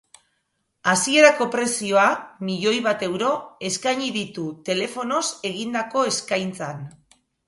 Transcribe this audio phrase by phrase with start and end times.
[0.91, 2.05] Hasierako prezioa,
[2.47, 3.29] milioi bat euro,
[3.69, 6.81] eskaini ditu, telefonoz egindako eskaintzan.